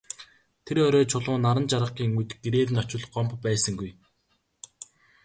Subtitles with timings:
[0.65, 3.91] Тэр орой Чулуун наран жаргахын үед гэрээр нь очвол Гомбо байсангүй.